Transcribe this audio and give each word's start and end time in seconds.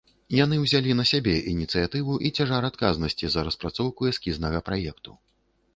Яны 0.35 0.55
і 0.59 0.61
ўзялі 0.61 0.95
на 1.01 1.05
сябе 1.11 1.35
ініцыятыву 1.51 2.15
і 2.29 2.33
цяжар 2.41 2.63
адказнасці 2.73 3.25
за 3.35 3.39
распрацоўку 3.51 4.01
эскізнага 4.15 4.65
праекту. 4.71 5.11